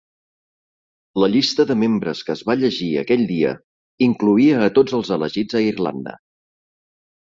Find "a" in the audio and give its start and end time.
4.71-4.75, 5.63-5.67